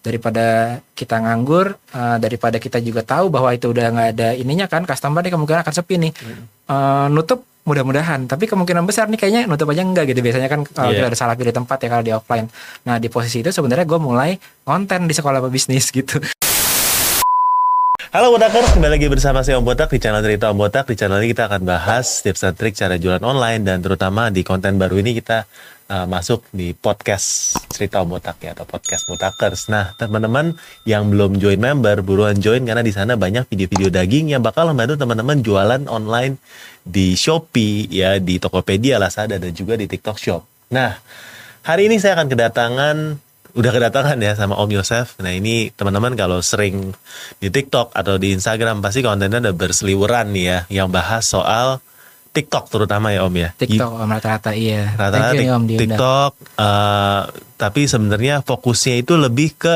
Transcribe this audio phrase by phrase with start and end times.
[0.00, 4.88] daripada kita nganggur uh, daripada kita juga tahu bahwa itu udah nggak ada ininya kan
[4.88, 6.12] customer nih kemungkinan akan sepi nih.
[6.66, 8.24] Uh, nutup mudah-mudahan.
[8.24, 10.24] Tapi kemungkinan besar nih kayaknya nutup aja enggak gitu.
[10.24, 11.04] Biasanya kan kalau Iya.
[11.04, 12.48] kita ada salah pilih tempat ya kalau di offline.
[12.88, 16.16] Nah di posisi itu sebenarnya gue mulai konten di sekolah bisnis gitu.
[18.10, 20.90] Halo Botakers, kembali lagi bersama saya Om Botak di channel Cerita Om Botak.
[20.90, 24.42] Di channel ini kita akan bahas tips dan trik cara jualan online dan terutama di
[24.42, 25.46] konten baru ini kita
[25.90, 29.66] uh, masuk di podcast Cerita Botak ya atau podcast Botakers.
[29.66, 30.54] Nah, teman-teman
[30.86, 35.02] yang belum join member, buruan join karena di sana banyak video-video daging yang bakal membantu
[35.02, 36.38] teman-teman jualan online
[36.86, 40.42] di Shopee ya, di Tokopedia, Lazada dan juga di TikTok Shop.
[40.70, 40.94] Nah,
[41.66, 42.96] hari ini saya akan kedatangan
[43.50, 45.18] udah kedatangan ya sama Om Yosef.
[45.18, 46.94] Nah ini teman-teman kalau sering
[47.42, 51.82] di TikTok atau di Instagram pasti kontennya udah berseliweran nih ya, yang bahas soal
[52.30, 53.50] TikTok terutama ya Om ya.
[53.52, 54.94] TikTok om rata-rata iya.
[54.94, 55.62] Rata-rata Thank you tik- om.
[55.66, 57.22] TikTok, eh,
[57.56, 59.74] tapi sebenarnya fokusnya itu lebih ke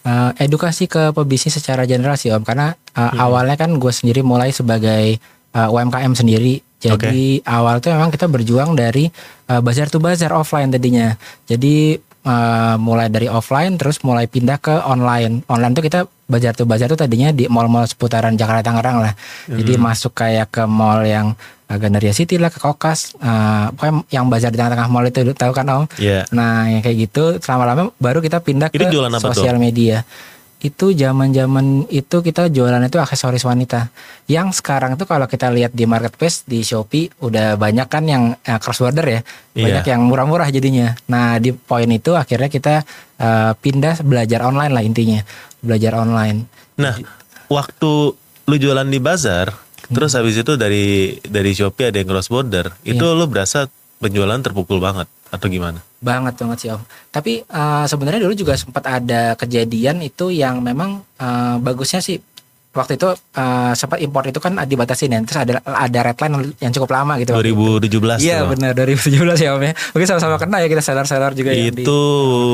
[0.00, 2.40] Eh, edukasi ke pebisnis secara general sih om.
[2.40, 6.56] Karena eh, awalnya kan gue sendiri mulai sebagai eh, UMKM sendiri.
[6.80, 9.12] Jadi awal tuh memang kita berjuang dari
[9.44, 11.12] eh, bazar to bazar offline tadinya.
[11.44, 15.44] Jadi eh, mulai dari offline terus mulai pindah ke online.
[15.44, 16.00] Online tuh kita
[16.30, 19.12] bazar to bazar tuh tadinya di mall-mall seputaran Jakarta Tangerang lah
[19.50, 21.34] jadi masuk kayak ke mall yang
[21.66, 25.50] eh, Gandaria City lah ke Kokas eh, pokoknya yang bazar di tengah-tengah mall itu tahu
[25.50, 29.34] kan om ya Nah, yang kayak gitu lama-lama baru kita pindah Itu ke tuh?
[29.34, 30.06] sosial media.
[30.60, 33.88] Itu zaman-zaman itu kita jualan itu aksesoris wanita.
[34.28, 38.60] Yang sekarang tuh kalau kita lihat di marketplace di Shopee udah banyak kan yang eh,
[38.60, 39.20] cross border ya.
[39.56, 39.92] Banyak Iya.
[39.96, 40.92] yang murah-murah jadinya.
[41.08, 42.84] Nah, di poin itu akhirnya kita
[43.16, 45.20] eh, pindah belajar online lah intinya.
[45.64, 46.44] Belajar online.
[46.76, 46.96] Nah,
[47.48, 47.92] waktu
[48.44, 49.48] lu jualan di bazar,
[49.90, 49.96] Hmm.
[49.98, 53.16] terus habis itu dari dari Shopee ada yang cross border, itu Iya.
[53.16, 53.66] lu berasa
[53.98, 55.78] penjualan terpukul banget atau gimana?
[56.02, 56.82] Banget banget sih Om.
[57.14, 62.18] Tapi eh, sebenarnya dulu juga sempat ada kejadian itu yang memang eh, bagusnya sih
[62.70, 65.18] waktu itu eh, sempat impor itu kan dibatasin ya.
[65.26, 67.34] Terus ada ada red line yang cukup lama gitu.
[67.34, 67.98] waktu itu.
[67.98, 69.72] 2017 Iya benar 2017 ya Om ya.
[69.94, 71.98] Mungkin sama-sama kena ya kita seller-seller juga yang di- itu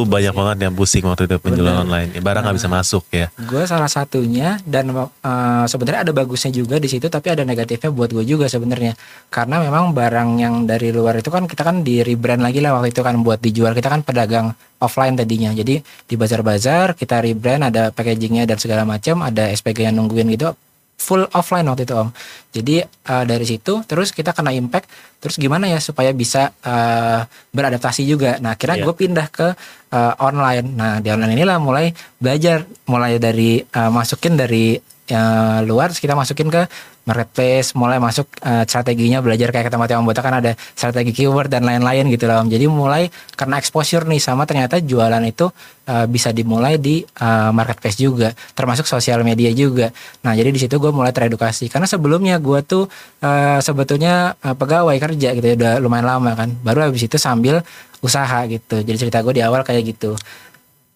[0.08, 2.16] banyak banget yang pusing waktu itu penjualan online.
[2.16, 3.26] Ya, barang nggak bisa masuk ya.
[3.36, 8.10] Gue salah satunya dan eh, sebenarnya ada bagusnya juga di situ tapi ada negatifnya buat
[8.10, 8.96] gue juga sebenarnya
[9.28, 12.94] karena memang barang yang dari luar itu kan kita kan di rebrand lagi lah waktu
[12.94, 17.88] itu kan buat dijual kita kan pedagang offline tadinya jadi di bazar-bazar kita rebrand ada
[17.88, 20.54] packagingnya dan segala macam ada SPG yang nungguin gitu
[20.96, 22.08] full offline waktu itu om.
[22.56, 24.88] Jadi eh, dari situ terus kita kena impact
[25.20, 27.20] terus gimana ya supaya bisa eh,
[27.52, 28.40] beradaptasi juga.
[28.40, 28.84] Nah akhirnya Iya.
[28.88, 29.48] gue pindah ke
[29.92, 30.66] eh, online.
[30.72, 36.14] Nah di online inilah mulai belajar mulai dari eh, masukin dari eh, luar terus kita
[36.18, 36.66] masukin ke
[37.06, 41.62] marketplace mulai masuk eh, strateginya belajar kayak kata Mateo Ambota kan ada strategi keyword dan
[41.62, 43.08] lain-lain gitu lah jadi mulai
[43.38, 45.46] karena exposure nih sama ternyata jualan itu
[45.86, 49.94] eh, bisa dimulai di eh, marketplace juga termasuk sosial media juga.
[50.26, 51.70] Nah jadi di situ gue mulai teredukasi.
[51.70, 52.90] Karena sebelumnya gue tuh
[53.22, 56.50] eh, sebetulnya eh, pegawai kerja gitu ya udah lumayan lama kan.
[56.60, 57.62] Baru habis itu sambil
[58.02, 58.82] usaha gitu.
[58.82, 60.18] Jadi cerita gue di awal kayak gitu.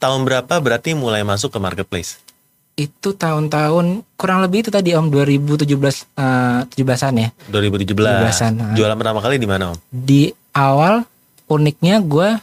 [0.01, 2.30] Tahun berapa berarti mulai masuk ke marketplace?
[2.81, 7.93] Itu tahun-tahun kurang lebih itu tadi om 2017 eh, 17-an ya 2017.
[7.93, 8.73] 17-an, ah.
[8.73, 9.77] Jualan pertama kali di mana, Om?
[9.87, 11.05] di awal
[11.47, 12.41] uniknya gue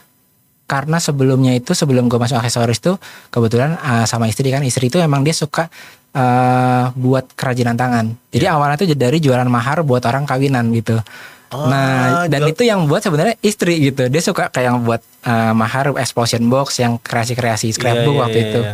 [0.66, 5.00] karena sebelumnya itu sebelum gue masuk aksesoris tuh kebetulan eh, sama istri kan istri itu
[5.00, 5.72] emang dia suka
[6.12, 11.00] eh, buat kerajinan tangan jadi awalnya tuh dari jualan mahar buat orang kawinan gitu
[11.48, 11.96] Ah, nah
[12.28, 15.96] dan jual- itu yang buat sebenarnya istri gitu dia suka kayak yang buat eh, mahar
[15.96, 18.74] explosion box yang kreasi-kreasi scrapbook Iya, iya, waktu iya, itu iya.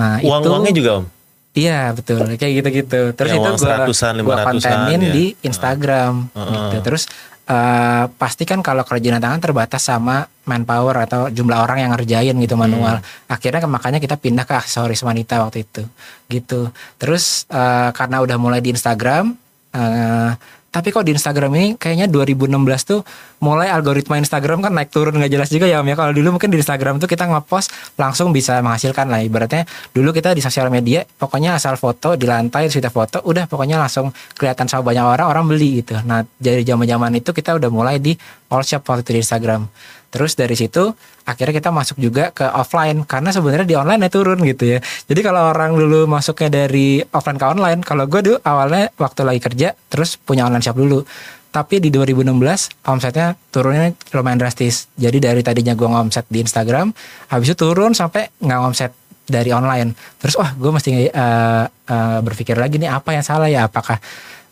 [0.00, 1.06] Nah Uang itu uangnya juga, Om.
[1.50, 3.00] Iya betul kayak gitu-gitu.
[3.18, 5.10] Terus Yang itu uang gua kontenin ya.
[5.10, 6.46] di Instagram Heeh.
[6.54, 6.76] gitu.
[6.86, 7.10] Terus
[7.50, 13.02] eh, pastikan kalau kerajinan tangan terbatas sama manpower atau jumlah orang yang ngerjain gitu manual.
[13.26, 15.82] Akhirnya makanya kita pindah ke aksesoris wanita waktu itu.
[16.30, 16.70] Gitu.
[17.02, 19.34] Terus eh, karena udah mulai di Instagram
[19.74, 20.30] eh,
[20.70, 22.54] tapi kok di Instagram ini kayaknya 2016
[22.86, 23.02] tuh
[23.42, 25.96] mulai algoritma Instagram kan naik turun nggak jelas juga ya Om ya.
[25.98, 30.30] Kalau dulu mungkin di Instagram tuh kita ngepost langsung bisa menghasilkan lah ibaratnya dulu kita
[30.30, 34.94] di sosial media pokoknya asal foto di lantai kita foto udah pokoknya langsung kelihatan sama
[34.94, 35.98] banyak orang orang beli gitu.
[36.06, 38.14] Nah dari zaman-zaman itu kita udah mulai di
[38.54, 39.66] all shop waktu di Instagram.
[40.10, 40.90] Terus dari situ
[41.22, 44.78] akhirnya kita masuk juga ke offline karena sebenarnya di online ya turun gitu ya.
[44.82, 49.40] Jadi kalau orang dulu masuknya dari offline ke online, kalau gue dulu awalnya waktu lagi
[49.40, 51.06] kerja terus punya online shop dulu.
[51.50, 54.86] Tapi di 2016 omsetnya turunnya lumayan drastis.
[54.94, 56.94] Jadi dari tadinya gue ngomset di Instagram,
[57.30, 58.94] habis itu turun sampai nggak ngomset
[59.30, 59.94] dari online.
[60.18, 63.70] Terus wah gue mesti eh, eh, berpikir lagi nih apa yang salah ya?
[63.70, 64.02] Apakah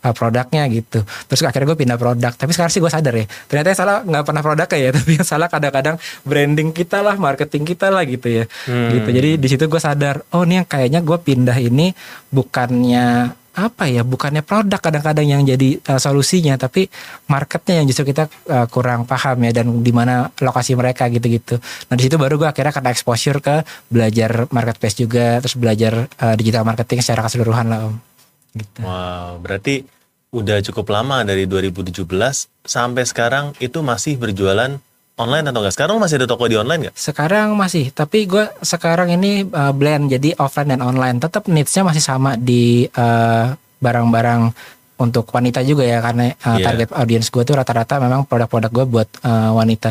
[0.05, 1.03] uh, produknya gitu.
[1.03, 2.33] Terus akhirnya gue pindah produk.
[2.35, 5.27] Tapi sekarang sih gue sadar ya ternyata yang salah nggak pernah produknya ya tapi yang
[5.27, 8.45] salah kadang-kadang branding kita lah marketing kita lah gitu ya.
[8.67, 8.91] Hmm.
[8.95, 9.09] gitu.
[9.11, 11.93] Jadi di situ gue sadar oh ini yang kayaknya gue pindah ini
[12.31, 16.87] bukannya apa ya bukannya produk kadang-kadang yang jadi uh, solusinya tapi
[17.27, 21.59] marketnya yang justru kita uh, kurang paham ya dan di mana lokasi mereka gitu-gitu.
[21.91, 26.35] Nah di situ baru gue akhirnya kena exposure ke belajar marketplace juga terus belajar uh,
[26.39, 27.99] digital marketing secara keseluruhan lah om
[28.55, 29.85] gitu Wow, berarti
[30.29, 32.05] udah cukup lama dari 2017
[32.63, 34.77] sampai sekarang itu masih berjualan
[35.19, 35.75] online atau enggak?
[35.75, 36.95] Sekarang masih ada toko di online nggak?
[36.95, 41.19] Sekarang masih, tapi gue sekarang ini uh, blend jadi offline dan online.
[41.19, 43.51] Tetap needs-nya masih sama di uh,
[43.83, 44.53] barang-barang
[44.99, 46.65] untuk wanita juga ya karena uh, Iya.
[46.71, 49.91] target audience gue tuh rata-rata memang produk-produk gue buat uh, wanita.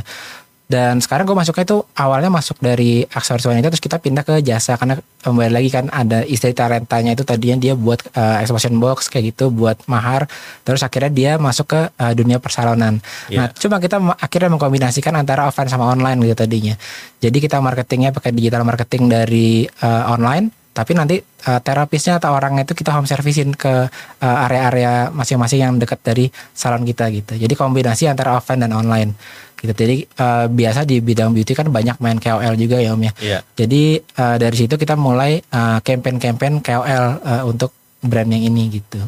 [0.68, 4.76] Dan sekarang gue masuknya itu awalnya masuk dari aksesoris wanita terus kita pindah ke jasa
[4.76, 9.32] karena kembali lagi kan ada istri talentanya itu tadinya dia buat uh, exhibition box kayak
[9.32, 10.28] gitu buat mahar
[10.68, 13.00] terus akhirnya dia masuk ke uh, dunia persalonan.
[13.32, 13.56] Nah, Iya.
[13.56, 16.76] cuma kita akhirnya mengkombinasikan antara offline sama online gitu tadinya.
[17.24, 22.62] Jadi kita marketingnya pakai digital marketing dari uh, online, tapi nanti uh, terapisnya atau orangnya
[22.62, 23.90] itu kita home servicein ke
[24.22, 27.34] uh, area-area masing-masing yang dekat dari salon kita gitu.
[27.34, 29.18] Jadi kombinasi antara offline dan online
[29.58, 29.74] gitu.
[29.74, 33.14] Jadi uh, biasa di bidang beauty kan banyak main KOL juga ya Om ya.
[33.18, 33.40] Iya.
[33.58, 37.74] Jadi uh, dari situ kita mulai uh, campaign-campaign KOL uh, untuk
[38.06, 39.02] brand yang ini gitu.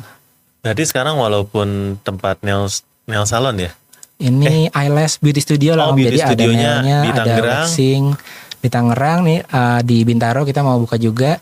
[0.66, 2.66] Berarti sekarang walaupun tempat nail
[3.06, 3.72] nail salon ya,
[4.20, 6.02] Ini eyelash beauty studio Oh, lah Om.
[6.02, 7.64] beauty Jadi ada studionya nailnya, di ada Tangerang.
[7.70, 8.04] waxing
[8.60, 11.40] di Tangerang nih uh, di Bintaro kita mau buka juga.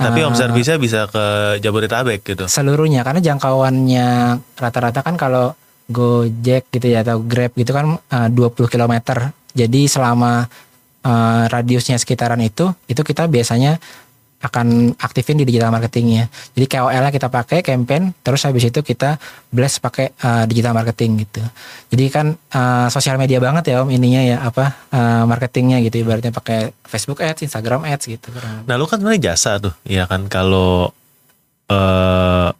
[0.00, 1.24] tapi Uh, home service-nya bisa ke
[1.60, 2.44] Jabodetabek gitu.
[2.48, 4.08] seluruhnya karena jangkauannya
[4.56, 5.52] rata-rata kan kalau
[5.90, 8.94] Gojek gitu ya atau Grab gitu kan uh, 20 km.
[9.50, 10.46] Jadi selama
[11.02, 13.82] uh, radiusnya sekitaran itu itu kita biasanya
[14.40, 16.32] akan aktifin di digital marketingnya.
[16.56, 19.20] Jadi KOL-nya kita pakai campaign, terus habis itu kita
[19.52, 21.44] blast pakai uh, digital marketing gitu.
[21.92, 26.32] Jadi kan uh, sosial media banget ya om ininya ya apa uh, marketingnya gitu ibaratnya
[26.32, 28.32] pakai Facebook Ads, Instagram Ads gitu.
[28.64, 30.88] Nah lu kan sebenarnya jasa tuh, ya kan kalau
[31.68, 32.50] eh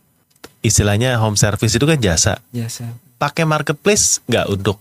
[0.60, 2.44] istilahnya home service itu kan jasa.
[2.52, 2.92] Jasa.
[3.16, 4.76] Pakai marketplace nggak untuk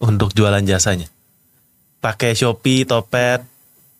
[0.00, 1.08] untuk jualan jasanya?
[2.00, 3.44] Pakai Shopee, Topet,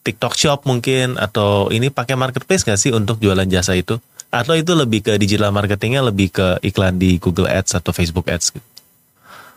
[0.01, 4.01] TikTok Shop mungkin atau ini pakai marketplace nggak sih untuk jualan jasa itu?
[4.31, 8.55] Atau itu lebih ke digital marketingnya lebih ke iklan di Google Ads atau Facebook Ads
[8.55, 8.69] gitu?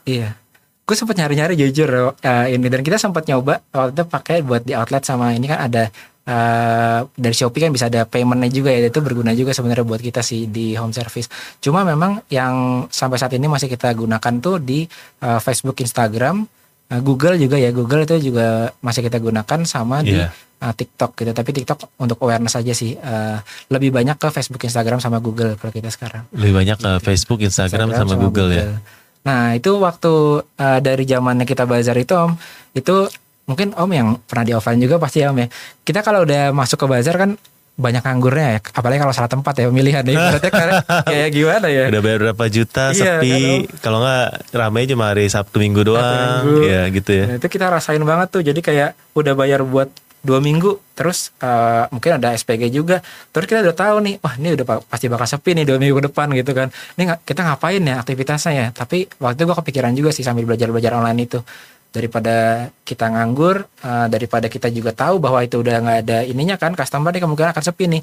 [0.04, 0.36] Iya.
[0.84, 4.76] Gue sempat nyari-nyari jujur eh, ini dan kita sempat nyoba waktu itu pakai buat di
[4.76, 5.88] outlet sama ini kan ada
[6.28, 10.20] eh, dari Shopee kan bisa ada paymentnya juga ya itu berguna juga sebenarnya buat kita
[10.20, 11.32] sih di home service.
[11.64, 14.84] Cuma memang yang sampai saat ini masih kita gunakan tuh di
[15.24, 16.44] eh, Facebook, Instagram,
[16.94, 20.30] eh, Google juga ya Google itu juga masih kita gunakan sama di Iya.
[20.62, 21.32] eh, TikTok gitu.
[21.34, 22.94] Tapi TikTok untuk awareness aja sih.
[22.94, 23.38] Eh,
[23.74, 26.30] lebih banyak ke Facebook, Instagram sama Google kalau kita sekarang.
[26.32, 28.78] Lebih banyak ke Facebook, Instagram, sama, Google, ya.
[29.24, 32.36] Nah itu waktu uh, dari zamannya kita bazar itu om,
[32.76, 33.08] itu
[33.48, 35.48] mungkin om yang pernah di offline juga pasti ya om ya.
[35.80, 37.40] Kita kalau udah masuk ke bazar kan
[37.74, 40.18] banyak anggurnya ya, apalagi kalau salah tempat ya pemilihan ya.
[40.30, 40.74] Berarti kayak
[41.10, 41.84] kayak gimana ya?
[41.90, 43.66] Udah bayar berapa juta, Iya, sepi.
[43.82, 46.46] Kalau nggak ramai cuma hari Sabtu Minggu doang.
[46.46, 46.70] Minggu.
[46.70, 47.26] Ya gitu ya.
[47.26, 48.42] Nah, itu kita rasain banget tuh.
[48.42, 49.90] Jadi kayak udah bayar buat
[50.24, 53.04] dua minggu, terus uh, mungkin ada SPG juga.
[53.36, 56.00] Terus kita udah tahu nih, wah ini udah pa- pasti bakal sepi nih dua minggu
[56.00, 56.72] ke depan gitu kan.
[56.96, 58.68] Ini kita ngapain ya aktivitasnya ya?
[58.72, 61.44] Tapi waktu itu gue kepikiran juga sih sambil belajar belajar online itu
[61.94, 62.36] daripada
[62.82, 67.14] kita nganggur, uh, daripada kita juga tahu bahwa itu udah nggak ada ininya kan, customer
[67.14, 68.02] nih kemungkinan akan sepi nih.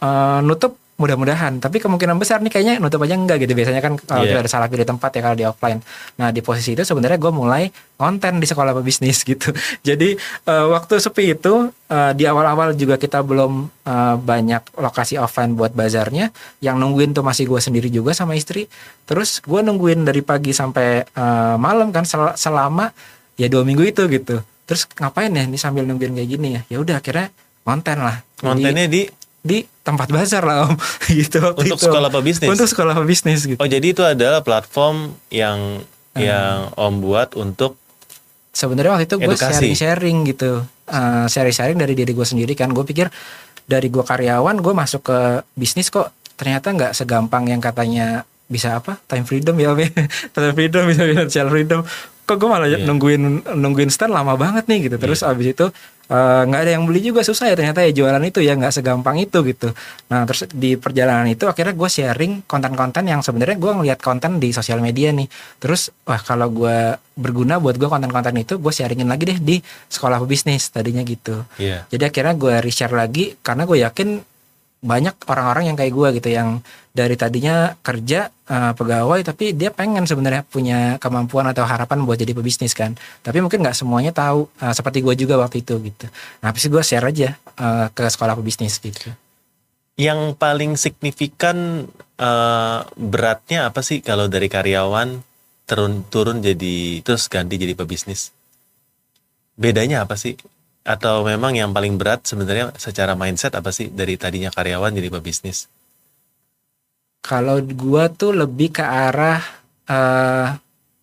[0.00, 1.60] Uh, nutup mudah-mudahan.
[1.60, 3.52] Tapi kemungkinan besar nih kayaknya nutup aja enggak gitu.
[3.52, 4.32] Biasanya kan kalau Iya.
[4.32, 5.84] kita ada salah pilih tempat ya kalau di offline.
[6.16, 7.68] Nah di posisi itu sebenarnya gue mulai
[8.00, 9.52] konten di sekolah bisnis gitu.
[9.84, 13.52] Jadi eh, waktu sepi itu eh, di awal-awal juga kita belum
[13.84, 16.32] eh, banyak lokasi offline buat bazarnya.
[16.64, 18.64] Yang nungguin tuh masih gue sendiri juga sama istri.
[19.04, 22.88] Terus gue nungguin dari pagi sampai eh, malam kan sel- selama
[23.36, 24.40] ya dua minggu itu gitu.
[24.66, 26.60] Terus ngapain ya ini sambil nungguin kayak gini ya?
[26.66, 27.30] Ya udah akhirnya
[27.62, 28.24] konten lah.
[28.40, 29.06] Kontennya di?
[29.46, 30.74] Di tempat bazar lah om.
[31.06, 31.86] Gitu waktu Untuk itu.
[31.86, 32.50] sekolah pebisnis?
[32.50, 33.58] untuk sekolah pebisnis gitu.
[33.62, 35.86] Oh jadi itu adalah platform yang
[36.18, 37.78] yang Om buat untuk
[38.50, 40.66] sebenarnya waktu itu gue sharing sharing gitu.
[40.90, 42.74] Eh, sharing sharing dari diri gue sendiri kan.
[42.74, 43.06] Gue pikir
[43.70, 45.18] dari gue karyawan gue masuk ke
[45.54, 48.98] bisnis kok ternyata nggak segampang yang katanya bisa apa?
[49.06, 49.90] Time freedom ya Om ya.
[50.34, 51.80] time freedom bisa financial freedom
[52.26, 52.82] kok gue malah Iya.
[52.82, 53.22] nungguin
[53.54, 54.96] nungguin stand lama banget nih gitu.
[54.98, 55.66] Terus abis itu
[56.06, 59.18] eh, nggak ada yang beli juga susah ya ternyata ya jualan itu ya nggak segampang
[59.18, 59.70] itu gitu.
[60.06, 64.50] Nah terus di perjalanan itu akhirnya gue sharing konten-konten yang sebenarnya gue ngeliat konten di
[64.50, 65.26] sosial media nih.
[65.58, 66.76] Terus wah kalau gue
[67.14, 69.56] berguna buat gue konten-konten itu gue sharingin lagi deh di
[69.86, 71.46] sekolah pebisnis tadinya gitu.
[71.56, 71.86] Iya.
[71.86, 74.08] jadi akhirnya gue reshare lagi karena gue yakin
[74.86, 76.62] banyak orang-orang yang kayak gue gitu yang
[76.94, 82.32] dari tadinya kerja uh, pegawai tapi dia pengen sebenarnya punya kemampuan atau harapan buat jadi
[82.32, 82.94] pebisnis kan.
[83.20, 86.06] Tapi mungkin nggak semuanya tahu uh, seperti gue juga waktu itu gitu.
[86.40, 89.10] Nah habis gue share aja uh, ke sekolah pebisnis gitu.
[89.98, 95.20] Yang paling signifikan uh, beratnya apa sih kalau dari karyawan
[95.66, 98.32] turun turun jadi terus ganti jadi pebisnis?
[99.58, 100.38] Bedanya apa sih
[100.86, 105.66] atau memang yang paling berat sebenarnya secara mindset apa sih dari tadinya karyawan jadi pebisnis?
[107.26, 109.42] Kalau gua tuh lebih ke arah
[109.90, 110.54] uh,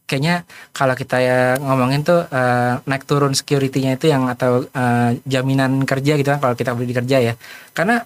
[0.08, 5.84] kayaknya kalau kita ya ngomongin tuh uh, naik turun security-nya itu yang atau uh, jaminan
[5.84, 7.34] kerja gitu kan kalau kita beli kerja ya.
[7.76, 8.00] Karena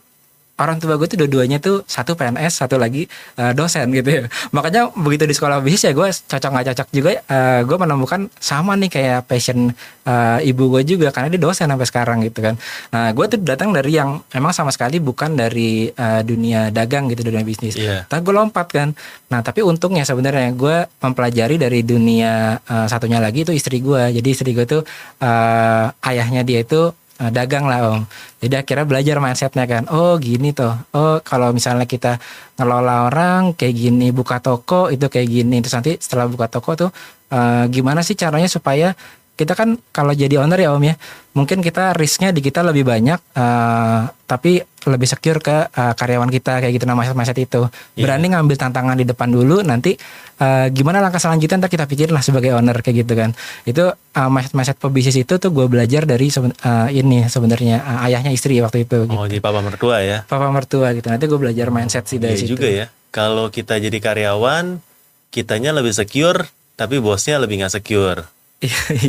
[0.58, 3.06] orang tua gue tuh dua-duanya tuh satu PNS satu lagi
[3.38, 4.24] uh, dosen gitu ya.
[4.56, 8.74] Makanya begitu di sekolah bisnis ya gue cocok nggak cocok juga uh, gue menemukan sama
[8.76, 9.70] nih kayak passion
[10.10, 12.58] uh, ibu gue juga karena dia dosen sampai sekarang gitu kan.
[12.90, 17.22] Nah gue tuh datang dari yang emang sama sekali bukan dari uh, dunia dagang gitu
[17.22, 17.78] dunia bisnis.
[17.78, 18.10] Yeah.
[18.10, 18.98] tapi gue lompat kan.
[19.30, 24.30] Nah tapi untungnya sebenarnya gue mempelajari dari dunia uh, satunya lagi itu istri gue jadi
[24.34, 24.82] istri gue tuh
[25.22, 26.90] uh, ayahnya dia itu
[27.22, 28.02] uh, dagang lah om.
[28.42, 29.84] Jadi akhirnya belajar mindsetnya kan.
[29.90, 30.74] Oh gini tuh.
[30.94, 32.22] Oh kalau misalnya kita
[32.58, 35.62] ngelola orang kayak gini buka toko itu kayak gini.
[35.62, 36.90] Terus nanti setelah buka toko tuh
[37.34, 38.94] uh, gimana sih caranya supaya
[39.38, 40.98] kita kan kalau jadi owner ya om ya
[41.38, 44.58] mungkin kita risknya di kita lebih banyak uh, tapi
[44.89, 48.01] lebih secure ke uh, karyawan kita kayak gitu nama mindset itu yeah.
[48.01, 49.94] berani ngambil tantangan di depan dulu nanti
[50.41, 53.38] uh, gimana langkah selanjutnya ntar kita pikirin lah sebagai owner kayak gitu kan
[53.70, 58.34] itu uh, mindset mindset pebisnis itu tuh gue belajar dari uh, ini sebenarnya uh, ayahnya
[58.34, 59.38] istri waktu itu oh gitu.
[59.38, 62.58] di papa mertua ya papa mertua gitu nanti gue belajar mindset sih dari yeah, situ
[62.58, 64.82] juga ya kalau kita jadi karyawan
[65.29, 68.22] kitanya lebih secure tapi bosnya lebih nggak secure.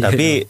[0.05, 0.45] Tapi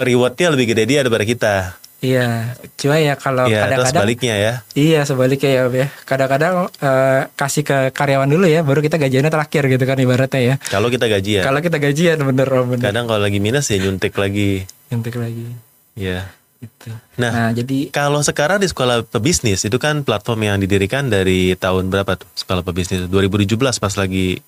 [0.00, 1.54] rewardnya lebih gede dia daripada kita.
[2.02, 4.52] Iya, cuma ya kalau ya, kadang-kadang sebaliknya ya.
[4.74, 5.88] Iya, sebaliknya ya, ya.
[6.02, 10.54] Kadang-kadang uh, kasih ke karyawan dulu ya, baru kita gajiannya terakhir gitu kan ibaratnya ya.
[10.66, 11.46] Kalau kita gajian.
[11.46, 12.82] Kalau kita gajian bener bener.
[12.82, 14.66] Kadang kalau lagi minus ya nyuntik lagi.
[14.90, 15.46] Nyuntik lagi.
[15.94, 16.26] Iya.
[16.58, 16.90] Gitu.
[17.22, 21.86] Nah, nah, jadi kalau sekarang di sekolah pebisnis itu kan platform yang didirikan dari tahun
[21.86, 24.42] berapa tuh sekolah pebisnis 2017 pas lagi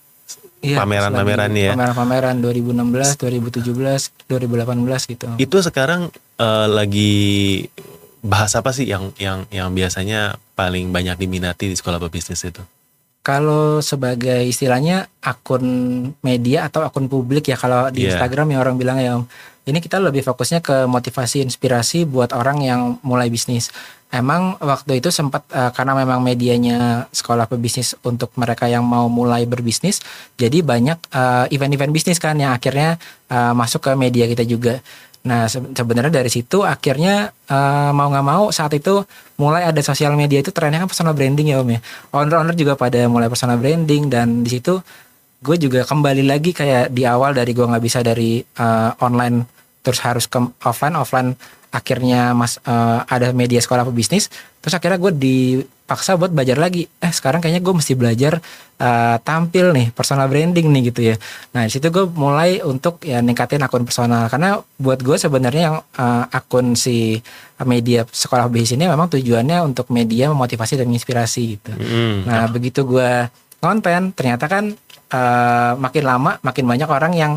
[0.64, 1.72] Iya, pameran-pameran ya.
[1.76, 5.28] Pameran-pameran 2016, 2017, 2018 gitu.
[5.36, 6.08] Itu sekarang
[6.40, 7.68] uh, lagi
[8.24, 12.64] bahas apa sih yang yang yang biasanya paling banyak diminati di sekolah pebisnis itu?
[13.24, 15.64] Kalau sebagai istilahnya akun
[16.24, 18.16] media atau akun publik ya kalau di yeah.
[18.16, 19.20] Instagram yang orang bilang ya
[19.64, 23.72] ini kita lebih fokusnya ke motivasi inspirasi buat orang yang mulai bisnis.
[24.14, 29.42] Emang waktu itu sempat uh, karena memang medianya sekolah pebisnis untuk mereka yang mau mulai
[29.42, 29.98] berbisnis,
[30.38, 32.94] jadi banyak uh, event-event bisnis kan yang akhirnya
[33.26, 34.78] uh, masuk ke media kita juga.
[35.26, 39.02] Nah sebenarnya dari situ akhirnya uh, mau nggak mau saat itu
[39.34, 41.82] mulai ada sosial media itu trennya kan personal branding ya om ya.
[42.14, 44.78] Owner-owner juga pada mulai personal branding dan di situ
[45.42, 49.42] gue juga kembali lagi kayak di awal dari gue nggak bisa dari uh, online
[49.84, 51.34] terus harus ke offline offline
[51.74, 54.30] akhirnya mas uh, ada media sekolah pebisnis
[54.62, 56.88] terus akhirnya gue dipaksa buat belajar lagi.
[57.02, 58.40] Eh sekarang kayaknya gue mesti belajar
[58.80, 61.16] uh, tampil nih personal branding nih gitu ya.
[61.52, 64.24] Nah di situ gue mulai untuk ya ningkatin akun personal.
[64.32, 67.20] Karena buat gue sebenarnya yang uh, akun si
[67.68, 71.72] media sekolah pebisnis ini memang tujuannya untuk media memotivasi dan menginspirasi gitu.
[71.76, 72.24] Mm.
[72.24, 73.28] nah begitu gue
[73.60, 74.72] konten ternyata kan
[75.12, 77.32] uh, makin lama makin banyak orang yang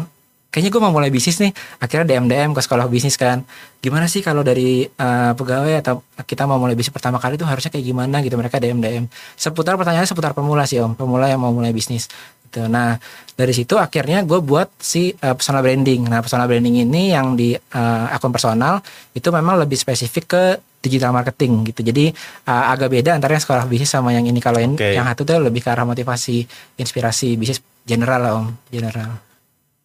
[0.58, 1.54] kayaknya gue mau mulai bisnis nih.
[1.78, 3.46] Akhirnya DM DM ke sekolah bisnis kan.
[3.78, 7.70] Gimana sih kalau dari uh, pegawai atau kita mau mulai bisnis pertama kali tuh harusnya
[7.70, 8.34] kayak gimana gitu?
[8.42, 9.06] Mereka DM DM
[9.38, 10.98] seputar pertanyaannya seputar pemula sih om.
[10.98, 12.10] Pemula yang mau mulai bisnis
[12.50, 12.66] gitu.
[12.66, 12.98] Nah
[13.38, 16.10] dari situ akhirnya gue buat si uh, personal branding.
[16.10, 18.82] Nah personal branding ini yang di uh, akun personal
[19.14, 20.44] itu memang lebih spesifik ke
[20.82, 21.86] digital marketing gitu.
[21.86, 22.10] Jadi
[22.50, 24.42] uh, agak beda antara yang sekolah bisnis sama yang ini.
[24.42, 24.98] Kalau okay.
[24.98, 26.50] yang satu tuh lebih ke arah motivasi
[26.82, 28.50] inspirasi bisnis general lah om.
[28.74, 29.27] General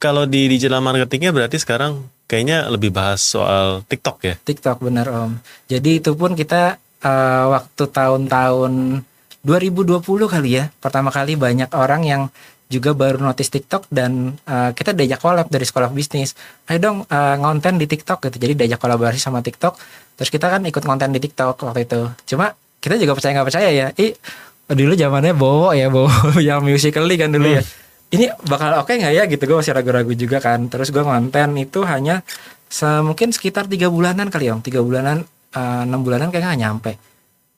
[0.02, 4.34] kalau di digital marketingnya berarti sekarang kayaknya lebih bahas soal TikTok ya?
[4.34, 5.38] TikTok benar Om.
[5.70, 6.74] Jadi itu pun kita
[7.06, 9.06] uh, waktu tahun-tahun
[9.46, 12.22] 2020 kali ya, pertama kali banyak orang yang
[12.66, 16.34] juga baru notice TikTok dan uh, kita diajak collab dari sekolah bisnis.
[16.66, 18.42] Ayo dong uh, ngonten di TikTok gitu.
[18.42, 19.78] Jadi diajak kolaborasi sama TikTok.
[20.18, 22.10] Terus kita kan ikut konten di TikTok waktu itu.
[22.34, 22.50] Cuma
[22.82, 23.86] kita juga percaya nggak percaya ya.
[23.94, 24.18] Ih,
[24.66, 26.10] dulu zamannya bowo ya, bowo
[26.48, 27.62] yang musically kan dulu ya.
[27.62, 27.70] hmm.
[27.70, 27.81] ya
[28.12, 29.24] ini bakal oke okay nggak ya?
[29.24, 30.68] Gitu gue masih ragu-ragu juga kan.
[30.68, 32.20] Terus gue ngonten itu hanya
[32.68, 34.60] se mungkin sekitar tiga bulanan kali om.
[34.60, 35.24] Tiga bulanan
[35.56, 36.92] eh, enam uh, bulanan kayaknya gak nyampe.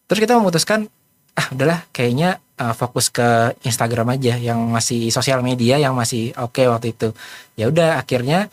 [0.06, 0.87] Terus kita memutuskan
[1.34, 6.54] ah udahlah kayaknya uh, fokus ke Instagram aja yang masih sosial media yang masih oke
[6.54, 7.11] okay waktu itu.
[7.58, 8.46] Ya udah akhirnya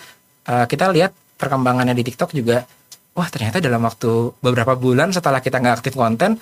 [0.50, 2.66] uh, kita lihat perkembangannya di TikTok juga.
[3.14, 6.42] Wah ternyata dalam waktu beberapa bulan setelah kita nggak aktif konten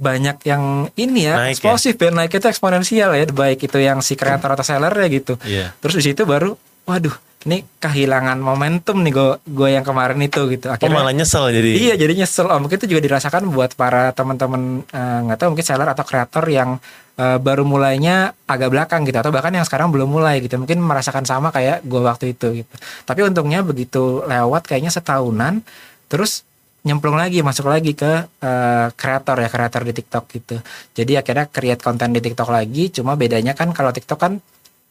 [0.00, 1.52] banyak yang ini ya Naik ya?
[1.60, 5.36] eksplosif ya, naik itu eksponensial ya baik itu yang si kreator atau seller ya gitu
[5.44, 5.76] Iya.
[5.76, 6.56] terus di situ baru
[6.88, 11.48] waduh ini kehilangan momentum nih gue gue yang kemarin itu gitu Oh akhirnya malah nyesel
[11.48, 11.72] jadi.
[11.72, 15.64] Iya jadi nyesel oh, mungkin itu juga dirasakan buat para teman-teman eh, nggak tahu mungkin
[15.64, 16.76] seller atau kreator yang
[17.16, 21.24] eh, baru mulainya agak belakang gitu atau bahkan yang sekarang belum mulai gitu mungkin merasakan
[21.24, 22.74] sama kayak gue waktu itu gitu.
[23.08, 25.64] Tapi untungnya begitu lewat kayaknya setahunan
[26.12, 26.44] terus
[26.80, 28.08] nyemplung lagi masuk lagi ke
[28.40, 30.56] eh, kreator ya kreator di TikTok gitu.
[30.96, 34.32] Jadi akhirnya create konten di TikTok lagi cuma bedanya kan kalau TikTok kan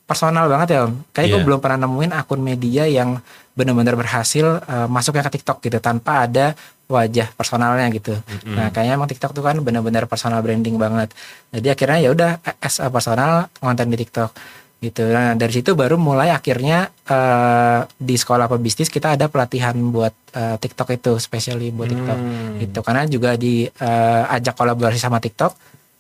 [0.06, 0.94] personal banget ya om.
[1.14, 1.46] Kayak gue Iya.
[1.46, 3.22] belum pernah nemuin akun media yang
[3.54, 6.54] benar-benar berhasil eh, masuknya ke TikTok gitu tanpa ada
[6.90, 8.18] wajah personalnya gitu.
[8.50, 11.14] Nah kayaknya emang TikTok tuh kan benar-benar personal branding banget.
[11.54, 14.34] Jadi akhirnya ya udah as a personal konten di TikTok
[14.80, 15.04] gitu.
[15.06, 20.56] Nah dari situ baru mulai akhirnya eh, di sekolah pebisnis kita ada pelatihan buat eh,
[20.56, 22.58] TikTok itu, especially buat TikTok Hmm.
[22.60, 22.80] gitu.
[22.80, 25.54] Karena juga diajak kolaborasi sama TikTok.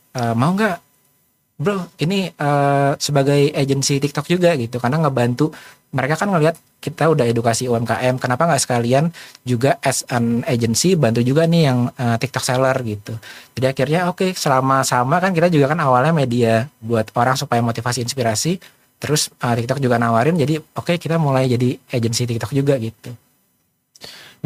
[0.09, 0.88] eh, mau nggak
[1.59, 4.79] bro ini eh, sebagai agensi TikTok juga gitu.
[4.79, 5.51] Karena ngebantu
[5.91, 9.11] mereka kan ngelihat kita udah edukasi UMKM kenapa nggak sekalian
[9.43, 13.19] juga as an agency bantu juga nih yang eh, TikTok seller gitu.
[13.59, 18.07] Jadi akhirnya oke selama sama kan kita juga kan awalnya media buat orang supaya motivasi
[18.07, 18.55] inspirasi.
[18.95, 23.11] Terus eh, TikTok juga nawarin jadi oke kita mulai jadi agensi TikTok juga gitu.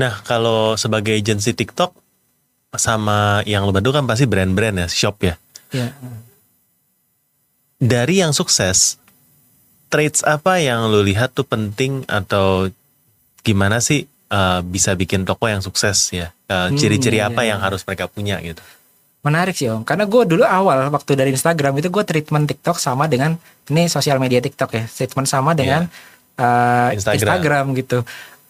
[0.01, 1.93] Nah kalau sebagai agensi TikTok
[2.73, 5.37] sama yang lo bantu kan pasti brand-brand ya, shop ya.
[5.69, 5.93] ya
[7.83, 8.95] Dari yang sukses,
[9.91, 12.71] traits apa yang lo lihat tuh penting atau
[13.43, 16.31] gimana sih eh, bisa bikin toko yang sukses ya?
[16.47, 17.53] Eh, Hmm, Ciri-ciri iya, apa iya.
[17.53, 18.63] yang harus mereka punya gitu?
[19.23, 23.07] Menarik sih om, karena gue dulu awal waktu dari Instagram itu gue treatment TikTok sama
[23.07, 23.35] dengan
[23.71, 25.87] ini sosial media TikTok ya, treatment sama dengan
[26.39, 27.19] eh, Instagram.
[27.19, 27.65] Instagram.
[27.79, 27.99] gitu.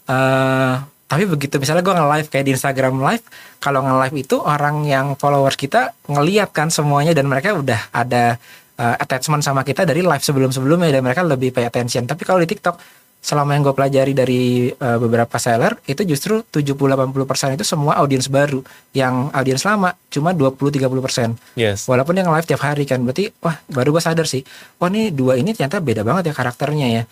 [0.09, 0.73] Eh,
[1.03, 3.25] tapi begitu misalnya gue nge-live kayak di Instagram live,
[3.61, 8.41] kalau nge-live itu orang yang followers kita ngeliat kan semuanya dan mereka udah ada
[8.77, 12.05] eh, attachment sama kita dari live sebelum-sebelumnya dan mereka lebih pay attention.
[12.05, 17.55] Tapi kalau di TikTok selama yang gue pelajari dari eh, beberapa seller itu justru 70-80%
[17.55, 18.59] itu semua audiens baru
[18.91, 21.87] yang audiens lama cuma 20-30% Yes.
[21.87, 24.43] walaupun yang live tiap hari kan berarti wah baru gue sadar sih
[24.75, 27.03] wah ini dua ini ternyata beda banget ya karakternya ya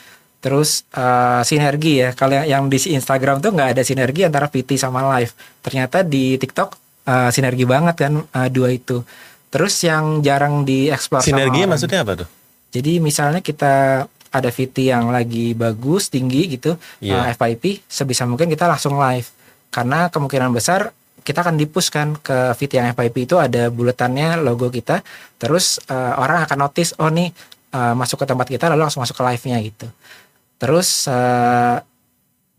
[0.43, 4.76] terus eh, sinergi ya kalau yang, yang di Instagram tuh nggak ada sinergi antara VT
[4.76, 5.32] sama live
[5.63, 6.76] ternyata di TikTok
[7.08, 9.00] eh, sinergi banget kan eh, dua itu
[9.51, 11.71] terus yang jarang dieksplor sama Sinerginya orang.
[11.75, 12.27] maksudnya apa tuh?
[12.71, 17.19] Jadi misalnya kita ada VT yang lagi bagus tinggi gitu Iya.
[17.19, 19.27] uh, FYP sebisa mungkin kita langsung live
[19.67, 24.71] karena kemungkinan besar kita akan dipush kan ke VT yang FYP itu ada buletannya logo
[24.71, 25.03] kita
[25.35, 27.27] terus uh, orang akan notice oh nih
[27.75, 29.87] uh, masuk ke tempat kita lalu langsung masuk ke live-nya gitu
[30.55, 31.83] terus uh,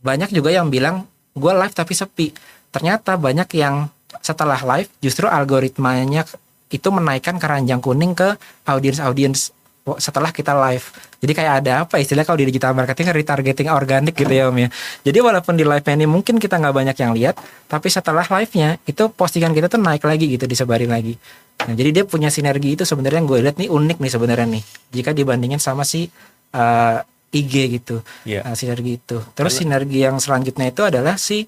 [0.04, 2.36] banyak juga yang bilang gue live tapi sepi
[2.68, 3.88] ternyata banyak yang
[4.20, 6.28] setelah live justru algoritmanya
[6.72, 8.34] itu menaikkan keranjang kuning ke
[8.66, 9.52] audiens-audiens
[9.98, 10.86] setelah kita live.
[11.18, 14.68] Jadi kayak ada apa istilah kalau di digital marketing retargeting organik gitu ya Om ya.
[15.02, 17.34] Jadi walaupun di live ini mungkin kita nggak banyak yang lihat,
[17.66, 21.18] tapi setelah live-nya itu postingan kita tuh naik lagi gitu disebarin lagi.
[21.66, 24.62] Nah, jadi dia punya sinergi itu sebenarnya yang gue lihat nih unik nih sebenarnya nih.
[24.94, 26.06] Jika dibandingin sama si
[26.54, 26.98] uh,
[27.34, 28.02] IG gitu.
[28.22, 28.46] Iya.
[28.46, 29.18] Nah, sinergi itu.
[29.34, 31.46] Terus sinergi yang selanjutnya itu adalah si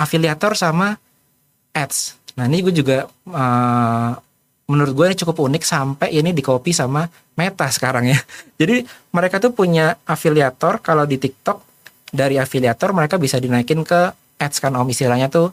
[0.00, 0.96] afiliator sama
[1.76, 2.16] ads.
[2.40, 4.12] Nah ini gue juga uh,
[4.70, 8.18] menurut gue ini cukup unik sampai ini di copy sama Meta sekarang ya.
[8.60, 11.58] Jadi mereka tuh punya afiliator kalau di TikTok
[12.14, 15.50] dari afiliator mereka bisa dinaikin ke ads kan om istilahnya tuh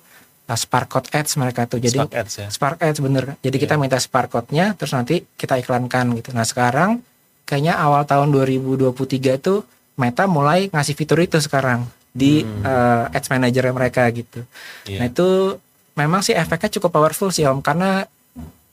[0.48, 1.82] uh, Spark Code Ads mereka tuh.
[1.82, 2.48] Jadi Spark Ads ya.
[2.54, 3.36] Spark Ads bener.
[3.42, 6.32] Jadi kita minta Spark Code-nya terus nanti kita iklankan gitu.
[6.32, 7.04] Nah sekarang
[7.44, 9.66] kayaknya awal tahun 2023 itu
[9.98, 14.46] Meta mulai ngasih fitur itu sekarang di uh, Ads Manager mereka gitu.
[14.86, 15.02] Iya.
[15.02, 15.58] Nah itu
[15.98, 18.06] memang sih efeknya cukup powerful sih Om karena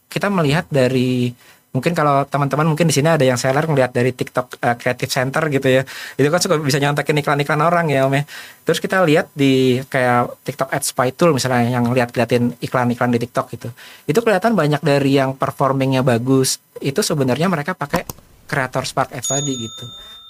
[0.08, 1.32] kita melihat dari
[1.74, 5.42] mungkin kalau teman-teman mungkin di sini ada yang seller ngelihat dari TikTok uh, Creative Center
[5.50, 5.82] gitu ya.
[6.14, 8.22] Itu kan suka bisa nyontekin iklan-iklan orang ya Om ya.
[8.62, 13.46] Terus kita lihat di kayak TikTok Ads Spy Tool misalnya yang lihat-liatin iklan-iklan di TikTok
[13.58, 13.68] gitu.
[14.06, 16.62] Itu kelihatan banyak dari yang performingnya bagus.
[16.78, 18.06] Itu sebenarnya mereka pakai
[18.46, 19.84] kreator Spark Ads tadi gitu.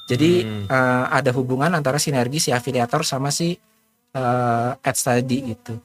[0.04, 0.68] Jadi Hmm.
[0.68, 3.56] uh, ada hubungan antara sinergi si afiliator sama si
[4.14, 5.80] uh, ads tadi gitu.